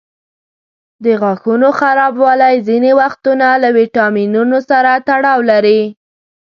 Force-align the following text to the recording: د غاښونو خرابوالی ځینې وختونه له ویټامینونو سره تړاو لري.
د 1.03 1.05
غاښونو 1.21 1.69
خرابوالی 1.79 2.55
ځینې 2.67 2.91
وختونه 3.01 3.47
له 3.63 3.69
ویټامینونو 3.77 4.57
سره 4.69 4.91
تړاو 5.07 5.39
لري. 5.51 5.81